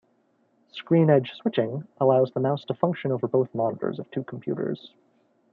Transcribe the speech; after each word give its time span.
Screen-edge 0.71 1.31
switching 1.33 1.87
allows 1.99 2.31
the 2.31 2.39
mouse 2.39 2.65
to 2.65 2.73
function 2.73 3.11
over 3.11 3.27
both 3.27 3.53
monitors 3.53 3.99
of 3.99 4.09
two 4.09 4.23
computers. 4.23 4.95